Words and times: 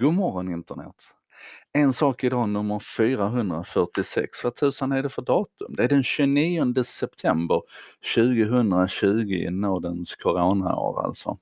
God 0.00 0.14
morgon 0.14 0.48
internet! 0.52 0.94
En 1.72 1.92
sak 1.92 2.24
idag 2.24 2.48
nummer 2.48 2.78
446. 2.78 4.44
Vad 4.44 4.54
tusan 4.54 4.92
är 4.92 5.02
det 5.02 5.08
för 5.08 5.22
datum? 5.22 5.74
Det 5.76 5.84
är 5.84 5.88
den 5.88 6.02
29 6.02 6.82
september 6.84 7.62
2020 8.14 9.06
i 9.32 9.50
nådens 9.50 10.16
coronaår 10.16 11.06
alltså. 11.06 11.38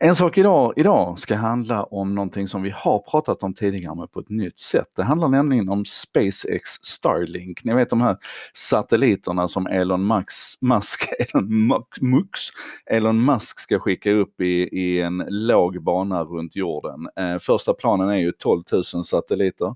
En 0.00 0.14
sak 0.14 0.38
idag, 0.38 0.72
idag 0.76 1.18
ska 1.18 1.36
handla 1.36 1.82
om 1.82 2.14
någonting 2.14 2.46
som 2.46 2.62
vi 2.62 2.70
har 2.70 2.98
pratat 2.98 3.42
om 3.42 3.54
tidigare 3.54 3.94
men 3.94 4.08
på 4.08 4.20
ett 4.20 4.28
nytt 4.28 4.58
sätt. 4.58 4.86
Det 4.96 5.04
handlar 5.04 5.28
nämligen 5.28 5.68
om 5.68 5.84
SpaceX 5.84 6.70
Starlink. 6.82 7.64
Ni 7.64 7.74
vet 7.74 7.90
de 7.90 8.00
här 8.00 8.16
satelliterna 8.54 9.48
som 9.48 9.66
Elon 9.66 10.06
Musk, 10.06 10.58
Musk, 10.60 11.08
Elon 11.18 11.68
Mux, 12.00 12.40
Elon 12.86 13.24
Musk 13.24 13.60
ska 13.60 13.78
skicka 13.78 14.12
upp 14.12 14.40
i, 14.40 14.68
i 14.72 15.00
en 15.00 15.24
låg 15.28 15.82
bana 15.82 16.24
runt 16.24 16.56
jorden. 16.56 17.08
Eh, 17.16 17.38
första 17.38 17.74
planen 17.74 18.08
är 18.08 18.18
ju 18.18 18.32
12 18.32 18.62
000 18.72 18.84
satelliter. 19.04 19.74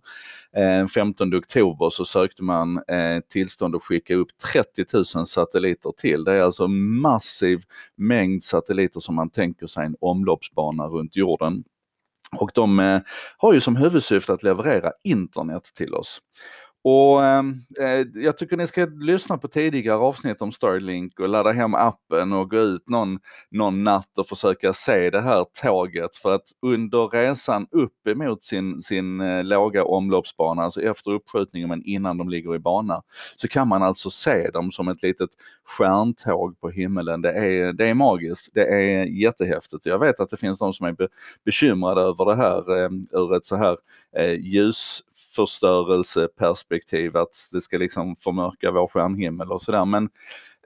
Eh, 0.57 0.63
Den 0.63 0.89
15 0.89 1.35
oktober 1.35 1.91
så 1.91 2.05
sökte 2.05 2.43
man 2.43 2.77
eh, 2.89 3.21
tillstånd 3.29 3.77
att 3.77 3.83
skicka 3.83 4.15
upp 4.15 4.29
30 4.53 4.85
000 5.17 5.27
satelliter 5.27 5.93
till. 5.99 6.25
Det 6.25 6.33
är 6.33 6.43
alltså 6.43 6.69
massiv 6.69 7.63
mängd 7.97 8.45
satelliter 8.45 9.01
som 9.01 9.15
man 9.15 9.31
tänker 9.31 9.67
sig 9.67 9.87
en 9.87 9.97
omloppsbana 10.01 10.87
runt 10.87 11.17
jorden. 11.17 11.65
Och 12.37 12.51
de 12.55 12.81
eh, 12.81 13.01
har 13.37 13.53
ju 13.53 13.61
som 13.61 13.77
huvudsyfte 13.77 14.33
att 14.33 14.43
leverera 14.43 14.93
internet 15.05 15.63
till 15.75 15.95
oss. 15.95 16.21
Och 16.85 17.25
ehm, 17.25 17.65
eh, 17.81 18.07
jag 18.23 18.39
tycker 18.39 18.57
ni 18.57 18.67
ska 18.67 18.85
lyssna 18.85 19.39
på 19.39 19.49
tidigare 19.49 19.99
avsnitt 19.99 20.43
om 20.43 20.53
Starlink 20.53 21.21
och 21.21 21.29
ladda 21.29 21.53
hem 21.53 21.75
appen 21.75 22.33
och 22.33 22.51
gå 22.51 22.57
ut 22.59 22.89
någon, 22.89 23.19
någon 23.51 23.85
natt 23.85 24.19
och 24.19 24.29
försöka 24.29 24.73
se 24.73 25.11
det 25.11 25.21
här 25.21 25.47
tåget. 25.63 26.17
För 26.17 26.35
att 26.35 26.47
under 26.63 27.09
resan 27.09 27.67
upp 27.71 28.07
emot 28.09 28.43
sin, 28.45 28.83
sin 28.83 29.21
eh, 29.21 29.45
låga 29.45 29.85
omloppsbana, 29.85 30.63
alltså 30.63 30.83
efter 30.83 31.11
uppskjutningen 31.11 31.69
men 31.69 31.83
innan 31.83 32.19
de 32.19 32.29
ligger 32.29 32.55
i 32.55 32.59
bana, 32.59 33.03
så 33.37 33.49
kan 33.49 33.69
man 33.69 33.83
alltså 33.83 34.11
se 34.11 34.51
dem 34.51 34.71
som 34.71 34.89
ett 34.89 35.03
litet 35.03 35.31
stjärntåg 35.65 36.61
på 36.61 36.71
himlen. 36.71 37.23
Det 37.23 37.33
är, 37.33 37.73
det 37.73 37.87
är 37.87 37.95
magiskt, 37.95 38.51
det 38.55 38.67
är 38.67 39.05
jättehäftigt. 39.05 39.87
Jag 39.87 39.99
vet 39.99 40.21
att 40.21 40.31
det 40.31 40.37
finns 40.37 40.59
de 40.59 40.73
som 40.73 40.87
är 40.87 40.93
be, 40.93 41.09
bekymrade 41.45 42.01
över 42.01 42.25
det 42.25 42.37
här 42.37 42.85
eh, 42.85 42.91
ur 43.13 43.37
ett 43.37 43.47
så 43.47 43.57
här 43.57 43.77
eh, 44.17 44.41
förstörelseperspektiv, 45.35 47.17
att 47.17 47.35
det 47.53 47.61
ska 47.61 47.79
liksom 47.79 48.17
förmörka 48.17 48.71
vår 48.71 48.89
stjärnhimmel 48.89 49.53
och 49.53 49.63
sådär. 49.63 49.85
Men 49.85 50.05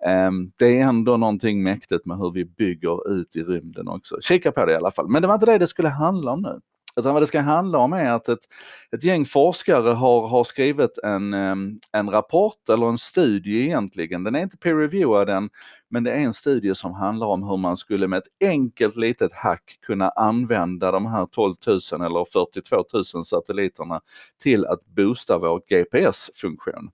eh, 0.02 0.30
det 0.58 0.80
är 0.80 0.88
ändå 0.88 1.16
någonting 1.16 1.62
mäktigt 1.62 2.06
med 2.06 2.18
hur 2.18 2.30
vi 2.30 2.44
bygger 2.44 3.10
ut 3.10 3.36
i 3.36 3.42
rymden 3.42 3.88
också. 3.88 4.20
Kika 4.20 4.52
på 4.52 4.64
det 4.64 4.72
i 4.72 4.76
alla 4.76 4.90
fall. 4.90 5.08
Men 5.08 5.22
det 5.22 5.28
var 5.28 5.34
inte 5.34 5.46
det 5.46 5.58
det 5.58 5.66
skulle 5.66 5.88
handla 5.88 6.32
om 6.32 6.42
nu. 6.42 6.60
Utan 7.00 7.14
vad 7.14 7.22
det 7.22 7.26
ska 7.26 7.40
handla 7.40 7.78
om 7.78 7.92
är 7.92 8.10
att 8.10 8.28
ett, 8.28 8.48
ett 8.92 9.04
gäng 9.04 9.24
forskare 9.24 9.90
har, 9.90 10.28
har 10.28 10.44
skrivit 10.44 10.98
en, 10.98 11.34
ehm, 11.34 11.78
en 11.92 12.10
rapport 12.10 12.68
eller 12.68 12.86
en 12.88 12.98
studie 12.98 13.64
egentligen. 13.64 14.24
Den 14.24 14.34
är 14.34 14.42
inte 14.42 14.56
peer-reviewad 14.56 15.28
än, 15.28 15.50
men 15.90 16.04
det 16.04 16.12
är 16.12 16.18
en 16.18 16.32
studie 16.32 16.74
som 16.74 16.94
handlar 16.94 17.26
om 17.26 17.42
hur 17.42 17.56
man 17.56 17.76
skulle 17.76 18.08
med 18.08 18.18
ett 18.18 18.48
enkelt 18.48 18.96
litet 18.96 19.32
hack 19.32 19.78
kunna 19.86 20.08
använda 20.08 20.92
de 20.92 21.06
här 21.06 21.26
12 21.26 21.54
000 21.66 21.78
eller 21.92 22.24
42 22.24 22.84
000 23.14 23.24
satelliterna 23.24 24.00
till 24.42 24.66
att 24.66 24.86
boosta 24.86 25.38
vår 25.38 25.62
GPS-funktion. 25.68 26.90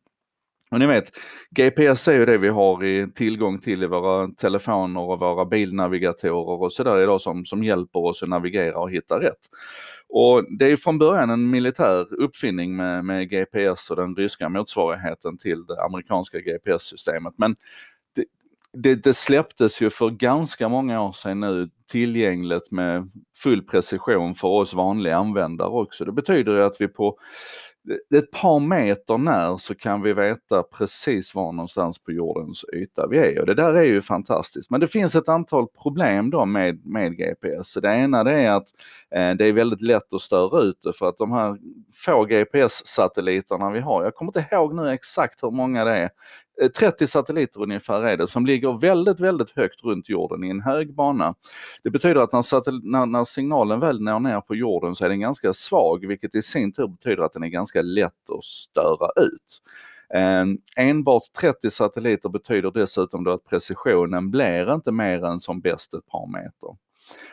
Och 0.72 0.78
ni 0.78 0.86
vet, 0.86 1.12
GPS 1.50 2.08
är 2.08 2.12
ju 2.12 2.26
det 2.26 2.38
vi 2.38 2.48
har 2.48 2.84
i 2.84 3.12
tillgång 3.14 3.58
till 3.58 3.82
i 3.82 3.86
våra 3.86 4.28
telefoner 4.28 5.00
och 5.00 5.20
våra 5.20 5.44
bilnavigatorer 5.44 6.62
och 6.62 6.72
sådär 6.72 7.00
idag 7.00 7.20
som, 7.20 7.44
som 7.44 7.64
hjälper 7.64 8.00
oss 8.00 8.22
att 8.22 8.28
navigera 8.28 8.78
och 8.78 8.90
hitta 8.90 9.20
rätt. 9.20 9.38
Och 10.08 10.44
det 10.58 10.66
är 10.66 10.76
från 10.76 10.98
början 10.98 11.30
en 11.30 11.50
militär 11.50 12.20
uppfinning 12.20 12.76
med, 12.76 13.04
med 13.04 13.30
GPS 13.30 13.90
och 13.90 13.96
den 13.96 14.16
ryska 14.16 14.48
motsvarigheten 14.48 15.38
till 15.38 15.66
det 15.66 15.82
amerikanska 15.82 16.38
GPS-systemet. 16.38 17.34
Men 17.36 17.56
det, 18.14 18.24
det, 18.72 18.94
det, 18.94 19.14
släpptes 19.14 19.82
ju 19.82 19.90
för 19.90 20.10
ganska 20.10 20.68
många 20.68 21.02
år 21.02 21.12
sedan 21.12 21.40
nu 21.40 21.70
tillgängligt 21.90 22.70
med 22.70 23.10
full 23.42 23.62
precision 23.62 24.34
för 24.34 24.48
oss 24.48 24.74
vanliga 24.74 25.16
användare 25.16 25.68
också. 25.68 26.04
Det 26.04 26.12
betyder 26.12 26.52
ju 26.52 26.62
att 26.62 26.80
vi 26.80 26.88
på 26.88 27.18
ett 28.14 28.30
par 28.30 28.60
meter 28.60 29.18
när 29.18 29.56
så 29.56 29.74
kan 29.74 30.02
vi 30.02 30.12
veta 30.12 30.62
precis 30.62 31.34
var 31.34 31.52
någonstans 31.52 31.98
på 31.98 32.12
jordens 32.12 32.64
yta 32.74 33.06
vi 33.06 33.18
är 33.18 33.40
och 33.40 33.46
det 33.46 33.54
där 33.54 33.74
är 33.74 33.82
ju 33.82 34.02
fantastiskt. 34.02 34.70
Men 34.70 34.80
det 34.80 34.86
finns 34.86 35.14
ett 35.14 35.28
antal 35.28 35.66
problem 35.82 36.30
då 36.30 36.44
med, 36.46 36.86
med 36.86 37.16
GPS. 37.16 37.74
Det 37.74 37.94
ena 37.94 38.24
det 38.24 38.32
är 38.32 38.50
att 38.50 38.68
eh, 39.14 39.30
det 39.30 39.44
är 39.44 39.52
väldigt 39.52 39.80
lätt 39.80 40.12
att 40.12 40.20
störa 40.20 40.62
ut 40.62 40.82
det 40.82 40.92
för 40.92 41.08
att 41.08 41.18
de 41.18 41.32
här 41.32 41.58
få 41.94 42.24
GPS-satelliterna 42.24 43.70
vi 43.70 43.80
har, 43.80 44.04
jag 44.04 44.14
kommer 44.14 44.38
inte 44.38 44.54
ihåg 44.54 44.74
nu 44.74 44.90
exakt 44.90 45.42
hur 45.42 45.50
många 45.50 45.84
det 45.84 45.96
är, 45.96 46.10
Eh, 46.60 46.68
30 46.68 47.06
satelliter 47.06 47.62
ungefär 47.62 48.02
är 48.02 48.16
det 48.16 48.28
som 48.28 48.46
ligger 48.46 48.78
väldigt, 48.80 49.20
väldigt 49.20 49.50
högt 49.50 49.84
runt 49.84 50.08
jorden 50.08 50.44
i 50.44 50.50
en 50.50 50.60
hög 50.60 50.94
bana. 50.94 51.34
Det 51.82 51.90
betyder 51.90 52.20
att 52.20 52.32
när, 52.32 52.90
när, 52.90 53.06
när, 53.06 53.24
signalen 53.24 53.80
väl 53.80 54.00
når 54.00 54.20
ner 54.20 54.40
på 54.40 54.54
jorden 54.54 54.94
så 54.94 55.04
är 55.04 55.08
den 55.08 55.20
ganska 55.20 55.52
svag, 55.52 56.06
vilket 56.06 56.34
i 56.34 56.42
sin 56.42 56.72
tur 56.72 56.86
betyder 56.86 57.22
att 57.22 57.32
den 57.32 57.42
är 57.42 57.48
ganska 57.48 57.82
lätt 57.82 58.30
att 58.38 58.44
störa 58.44 59.24
ut. 59.24 59.62
Ehm, 60.14 60.58
enbart 60.76 61.22
30 61.40 61.70
satelliter 61.70 62.28
betyder 62.28 62.70
dessutom 62.70 63.24
då 63.24 63.30
att 63.30 63.44
precisionen 63.44 64.30
blir 64.30 64.74
inte 64.74 64.92
mer 64.92 65.24
än 65.24 65.40
som 65.40 65.60
bäst 65.60 65.94
ett 65.94 66.06
par 66.06 66.26
meter. 66.26 66.76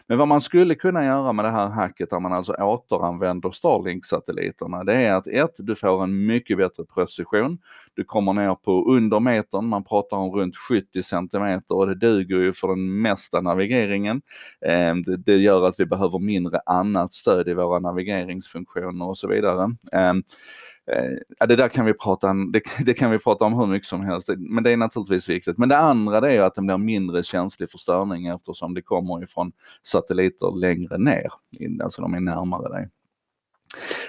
Men 0.08 0.18
vad 0.18 0.28
man 0.28 0.42
skulle 0.42 0.76
kunna 0.76 1.06
göra 1.06 1.34
med 1.34 1.46
det 1.46 1.52
här 1.52 1.68
hacket 1.68 2.10
där 2.10 2.20
man 2.20 2.34
alltså 2.34 2.54
återanvänder 2.54 3.52
Starlink-satelliterna, 3.52 4.84
det 4.84 4.94
är 4.94 5.14
att 5.14 5.28
ett, 5.28 5.56
du 5.58 5.76
får 5.76 6.04
en 6.04 6.26
mycket 6.26 6.58
bättre 6.58 6.84
precision. 6.94 7.58
Du 7.94 8.04
kommer 8.04 8.34
ner 8.34 8.56
på 8.56 8.92
under 8.92 9.20
metern, 9.20 9.66
man 9.66 9.84
pratar 9.84 10.18
om 10.18 10.32
runt 10.32 10.58
70 10.58 11.04
centimeter 11.04 11.76
och 11.76 11.88
det 11.88 11.96
duger 11.96 12.38
ju 12.38 12.54
för 12.54 12.68
den 12.68 13.02
mesta 13.02 13.42
navigeringen. 13.42 14.22
Ehm, 14.66 15.04
det 15.04 15.38
gör 15.38 15.68
att 15.68 15.80
vi 15.80 15.86
behöver 15.86 16.20
mindre 16.20 16.60
annat 16.66 17.14
stöd 17.14 17.48
i 17.48 17.54
våra 17.54 17.80
navigeringsfunktioner 17.80 19.06
och 19.06 19.18
så 19.18 19.28
vidare. 19.28 19.76
Ehm, 19.92 20.24
Eh, 20.94 21.18
ja, 21.40 21.46
det 21.46 21.56
där 21.56 21.70
kan 21.70 21.86
vi 21.86 21.94
prata 21.94 22.30
om, 22.30 22.52
det, 22.52 22.62
det, 22.86 22.94
kan 22.94 23.12
vi 23.12 23.20
prata 23.20 23.46
om 23.46 23.54
hur 23.54 23.68
mycket 23.68 23.88
som 23.88 24.02
helst, 24.02 24.30
men 24.38 24.64
det 24.64 24.72
är 24.72 24.78
naturligtvis 24.78 25.30
viktigt. 25.30 25.58
Men 25.58 25.70
det 25.70 25.78
andra 25.78 26.22
det 26.22 26.32
är 26.32 26.42
att 26.42 26.56
den 26.56 26.66
blir 26.66 26.78
mindre 26.78 27.24
känslig 27.24 27.72
för 27.72 27.78
störning 27.78 28.28
eftersom 28.28 28.74
det 28.74 28.82
kommer 28.82 29.24
ifrån 29.24 29.52
satelliter 29.82 30.60
längre 30.60 30.98
ner, 30.98 31.32
alltså 31.84 32.02
de 32.02 32.14
är 32.14 32.20
närmare 32.20 32.70
dig. 32.70 32.90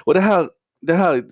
Och 0.04 0.14
det 0.14 0.20
här, 0.20 0.50
det 0.80 0.94
här 0.94 1.24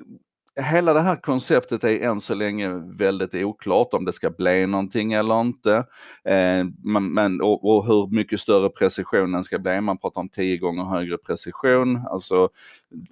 hela 0.59 0.93
det 0.93 1.01
här 1.01 1.17
konceptet 1.17 1.85
är 1.85 2.01
än 2.01 2.21
så 2.21 2.35
länge 2.35 2.69
väldigt 2.99 3.35
oklart 3.35 3.95
om 3.95 4.05
det 4.05 4.13
ska 4.13 4.31
bli 4.31 4.67
någonting 4.67 5.13
eller 5.13 5.41
inte. 5.41 5.77
Eh, 6.25 6.65
man, 6.85 7.13
men 7.13 7.41
och, 7.41 7.65
och, 7.65 7.87
hur 7.87 8.07
mycket 8.07 8.41
större 8.41 8.69
precisionen 8.69 9.45
ska 9.45 9.59
bli. 9.59 9.81
Man 9.81 9.99
pratar 9.99 10.21
om 10.21 10.29
10 10.29 10.57
gånger 10.57 10.85
högre 10.85 11.19
precision, 11.19 12.07
alltså 12.11 12.49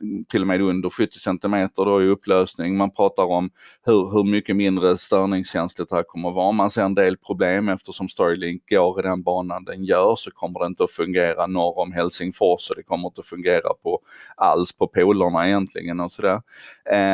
mm, 0.01 0.25
till 0.25 0.41
och 0.41 0.47
med 0.47 0.61
under 0.61 0.91
70 0.91 1.19
centimeter 1.19 1.85
då 1.85 2.03
i 2.03 2.07
upplösning. 2.07 2.77
Man 2.77 2.91
pratar 2.91 3.25
om 3.25 3.51
hur, 3.85 4.11
hur 4.11 4.25
mycket 4.25 4.57
mindre 4.57 4.97
störningskänsligt 4.97 5.91
det 5.91 5.97
här 5.97 6.03
kommer 6.03 6.29
att 6.29 6.35
vara. 6.35 6.53
Man 6.53 6.71
ser 6.71 6.83
en 6.83 6.95
del 6.95 7.17
problem 7.17 7.69
eftersom 7.69 8.09
Starlink 8.09 8.63
går 8.71 9.01
i 9.01 9.03
den 9.03 9.23
banan 9.23 9.65
den 9.65 9.85
gör 9.85 10.17
så 10.17 10.31
kommer 10.31 10.61
det 10.61 10.67
inte 10.67 10.85
att 10.85 10.91
fungera 10.91 11.47
norr 11.47 11.79
om 11.79 11.93
Helsingfors 11.93 12.71
och 12.71 12.77
det 12.77 12.83
kommer 12.83 13.09
inte 13.09 13.21
att 13.21 13.27
fungera 13.27 13.75
på 13.83 14.01
alls 14.37 14.73
på 14.73 14.87
polerna 14.87 15.47
egentligen 15.49 16.01
och 16.01 16.13
sådär. 16.13 16.43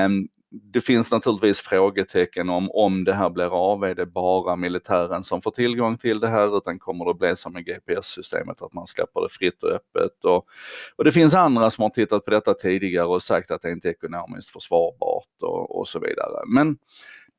Um, 0.07 0.22
det 0.53 0.81
finns 0.81 1.11
naturligtvis 1.11 1.61
frågetecken 1.61 2.49
om 2.49 2.71
om 2.71 3.05
det 3.05 3.13
här 3.13 3.31
blir 3.31 3.73
av. 3.73 3.85
Är 3.85 3.95
det 3.95 4.07
bara 4.07 4.57
militären 4.57 5.23
som 5.23 5.43
får 5.43 5.51
tillgång 5.51 5.99
till 5.99 6.21
det 6.21 6.29
här 6.29 6.57
utan 6.57 6.79
kommer 6.79 7.05
det 7.05 7.15
bli 7.15 7.37
som 7.37 7.53
med 7.53 7.65
GPS-systemet 7.65 8.63
att 8.63 8.73
man 8.73 8.87
släpper 8.87 9.21
det 9.21 9.29
fritt 9.29 9.63
och 9.63 9.71
öppet? 9.71 10.25
Och, 10.25 10.47
och 10.97 11.05
det 11.05 11.13
finns 11.13 11.35
andra 11.35 11.71
som 11.71 11.83
har 11.83 11.91
tittat 11.91 12.25
på 12.25 12.31
detta 12.31 12.55
tidigare 12.55 13.07
och 13.07 13.23
sagt 13.23 13.51
att 13.51 13.63
det 13.63 13.73
inte 13.73 13.89
är 13.89 13.93
ekonomiskt 13.93 14.51
försvarbart 14.51 15.43
och, 15.43 15.79
och 15.79 15.89
så 15.89 15.99
vidare. 15.99 16.43
Men 16.47 16.77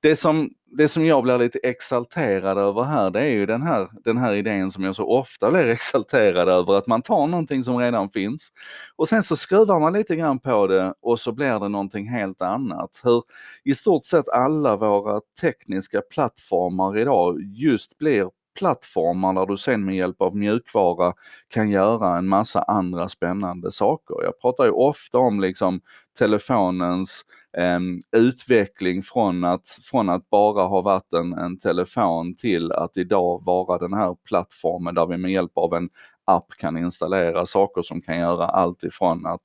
det 0.01 0.15
som, 0.15 0.49
det 0.77 0.87
som 0.87 1.05
jag 1.05 1.23
blir 1.23 1.37
lite 1.37 1.59
exalterad 1.59 2.57
över 2.57 2.83
här, 2.83 3.09
det 3.09 3.21
är 3.21 3.29
ju 3.29 3.45
den 3.45 3.61
här, 3.61 3.89
den 4.03 4.17
här 4.17 4.33
idén 4.33 4.71
som 4.71 4.83
jag 4.83 4.95
så 4.95 5.09
ofta 5.09 5.51
blir 5.51 5.67
exalterad 5.69 6.49
över, 6.49 6.73
att 6.73 6.87
man 6.87 7.01
tar 7.01 7.27
någonting 7.27 7.63
som 7.63 7.77
redan 7.77 8.09
finns 8.09 8.49
och 8.95 9.07
sen 9.09 9.23
så 9.23 9.35
skruvar 9.35 9.79
man 9.79 9.93
lite 9.93 10.15
grann 10.15 10.39
på 10.39 10.67
det 10.67 10.93
och 11.01 11.19
så 11.19 11.31
blir 11.31 11.59
det 11.59 11.69
någonting 11.69 12.07
helt 12.07 12.41
annat. 12.41 13.01
Hur 13.03 13.23
i 13.63 13.75
stort 13.75 14.05
sett 14.05 14.29
alla 14.29 14.75
våra 14.75 15.21
tekniska 15.41 16.01
plattformar 16.01 16.97
idag 16.97 17.41
just 17.41 17.97
blir 17.97 18.29
plattformar 18.59 19.33
där 19.33 19.45
du 19.45 19.57
sen 19.57 19.85
med 19.85 19.95
hjälp 19.95 20.21
av 20.21 20.35
mjukvara 20.35 21.13
kan 21.47 21.69
göra 21.69 22.17
en 22.17 22.27
massa 22.27 22.61
andra 22.61 23.09
spännande 23.09 23.71
saker. 23.71 24.15
Jag 24.23 24.39
pratar 24.41 24.63
ju 24.65 24.71
ofta 24.71 25.17
om 25.17 25.39
liksom 25.39 25.81
telefonens 26.19 27.25
Ehm, 27.57 28.01
utveckling 28.11 29.03
från 29.03 29.43
att, 29.43 29.67
från 29.83 30.09
att 30.09 30.29
bara 30.29 30.63
ha 30.63 30.81
varit 30.81 31.13
en, 31.13 31.33
en 31.33 31.57
telefon 31.57 32.35
till 32.35 32.71
att 32.71 32.97
idag 32.97 33.43
vara 33.45 33.77
den 33.77 33.93
här 33.93 34.15
plattformen 34.27 34.95
där 34.95 35.05
vi 35.05 35.17
med 35.17 35.31
hjälp 35.31 35.51
av 35.55 35.73
en 35.73 35.89
app 36.25 36.47
kan 36.57 36.77
installera, 36.77 37.45
saker 37.45 37.81
som 37.81 38.01
kan 38.01 38.19
göra 38.19 38.47
allt 38.47 38.83
ifrån 38.83 39.25
att 39.25 39.41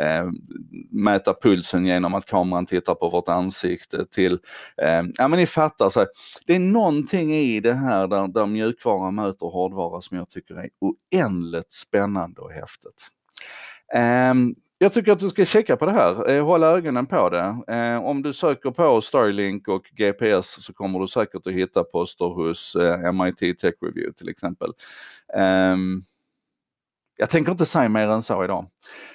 eh, 0.00 0.30
mäta 0.90 1.34
pulsen 1.42 1.86
genom 1.86 2.14
att 2.14 2.26
kameran 2.26 2.66
tittar 2.66 2.94
på 2.94 3.08
vårt 3.08 3.28
ansikte 3.28 4.06
till, 4.06 4.38
eh, 4.82 5.02
ja 5.18 5.28
men 5.28 5.38
ni 5.38 5.46
fattar, 5.46 5.90
så 5.90 6.00
här, 6.00 6.08
det 6.46 6.54
är 6.54 6.60
någonting 6.60 7.34
i 7.34 7.60
det 7.60 7.74
här 7.74 8.08
där, 8.08 8.28
där 8.28 8.46
mjukvara 8.46 9.10
möter 9.10 9.46
hårdvara 9.46 10.00
som 10.00 10.16
jag 10.16 10.30
tycker 10.30 10.54
är 10.54 10.68
oändligt 10.80 11.72
spännande 11.72 12.40
och 12.40 12.52
häftigt. 12.52 13.08
Um, 14.30 14.54
jag 14.82 14.92
tycker 14.92 15.12
att 15.12 15.18
du 15.18 15.28
ska 15.28 15.44
checka 15.44 15.76
på 15.76 15.86
det 15.86 15.92
här, 15.92 16.30
eh, 16.30 16.44
hålla 16.44 16.66
ögonen 16.66 17.06
på 17.06 17.28
det. 17.30 17.56
Eh, 17.68 18.04
om 18.04 18.22
du 18.22 18.32
söker 18.32 18.70
på 18.70 19.00
Starlink 19.00 19.68
och 19.68 19.84
GPS 19.96 20.64
så 20.64 20.72
kommer 20.72 20.98
du 20.98 21.08
säkert 21.08 21.46
att 21.46 21.52
hitta 21.52 21.84
poster 21.84 22.24
hos 22.24 22.76
eh, 22.76 23.12
MIT 23.12 23.58
Tech 23.58 23.74
Review 23.80 24.12
till 24.12 24.28
exempel. 24.28 24.72
Ehm, 25.36 26.02
jag 27.16 27.30
tänker 27.30 27.52
inte 27.52 27.66
säga 27.66 27.88
mer 27.88 28.08
än 28.08 28.22
så 28.22 28.44
idag. 28.44 28.66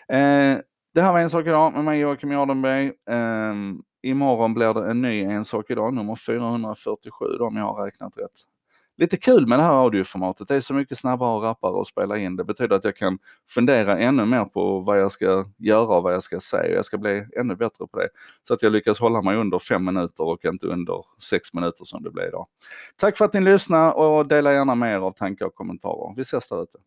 Eh, 0.10 0.58
det 0.94 1.02
här 1.02 1.14
var 1.14 1.20
En 1.20 1.30
sak 1.30 1.48
idag 1.48 1.74
med 1.74 1.84
mig 1.84 2.00
Joakim 2.00 2.32
Jardenberg. 2.32 2.92
Ehm, 3.10 3.82
imorgon 4.02 4.54
blir 4.54 4.74
det 4.74 4.92
en 4.92 5.02
ny 5.02 5.22
En 5.24 5.46
sak 5.46 5.70
idag, 5.70 5.94
nummer 5.94 6.16
447 6.16 7.26
om 7.40 7.58
jag 7.58 7.64
har 7.64 7.86
räknat 7.86 8.18
rätt 8.18 8.57
lite 8.98 9.18
kul 9.18 9.48
med 9.48 9.60
det 9.60 9.64
här 9.64 9.84
audioformatet. 9.84 10.48
Det 10.48 10.56
är 10.56 10.60
så 10.60 10.74
mycket 10.74 10.98
snabbare 10.98 11.36
och 11.36 11.44
rappare 11.44 11.82
att 11.82 11.88
spela 11.88 12.18
in. 12.18 12.36
Det 12.36 12.44
betyder 12.44 12.76
att 12.76 12.84
jag 12.84 12.96
kan 12.96 13.20
fundera 13.50 14.00
ännu 14.00 14.26
mer 14.26 14.46
på 14.46 14.80
vad 14.80 15.00
jag 15.00 15.12
ska 15.12 15.46
göra 15.58 15.98
och 15.98 16.04
vad 16.04 16.14
jag 16.14 16.24
ska 16.24 16.40
säga. 16.40 16.76
Jag 16.76 16.86
ska 16.86 16.98
bli 16.98 17.26
ännu 17.40 17.56
bättre 17.56 17.88
på 17.88 18.00
det. 18.00 18.10
Så 18.44 18.54
att 18.54 18.64
jag 18.64 18.72
lyckas 18.72 19.00
hålla 19.00 19.22
mig 19.22 19.38
under 19.38 19.60
fem 19.60 19.86
minuter 19.86 20.24
och 20.24 20.46
inte 20.46 20.68
under 20.68 21.06
sex 21.20 21.54
minuter 21.54 21.86
som 21.86 22.04
det 22.04 22.12
blev 22.12 22.28
idag. 22.28 22.48
Tack 22.96 23.18
för 23.18 23.26
att 23.26 23.34
ni 23.34 23.42
lyssnade 23.42 23.92
och 23.92 24.28
dela 24.28 24.54
gärna 24.54 24.76
med 24.76 24.94
er 24.94 25.00
av 25.00 25.12
tankar 25.12 25.46
och 25.46 25.56
kommentarer. 25.56 26.14
Vi 26.16 26.22
ses 26.22 26.50
där 26.50 26.64
ute. 26.64 26.78